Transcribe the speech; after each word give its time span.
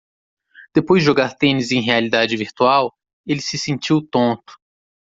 Depois 0.73 0.97
de 0.99 1.03
jogar 1.05 1.35
tênis 1.37 1.71
em 1.71 1.79
realidade 1.79 2.35
virtual? 2.35 2.91
ele 3.23 3.39
se 3.39 3.55
sentiu 3.55 4.01
tonto. 4.01 4.55